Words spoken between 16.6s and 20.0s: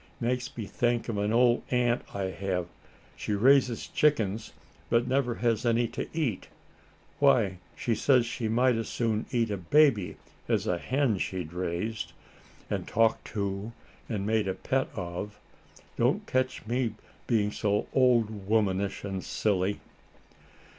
me being so old womanish and silly."